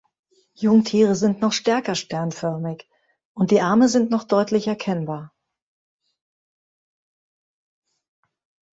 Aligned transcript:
Jungtiere 0.55 1.13
sind 1.13 1.41
noch 1.41 1.53
stärker 1.53 1.93
sternförmig 1.93 2.89
und 3.35 3.51
die 3.51 3.61
Arme 3.61 3.87
sind 3.87 4.09
noch 4.09 4.23
deutlich 4.23 4.65
erkennbar. 4.65 5.31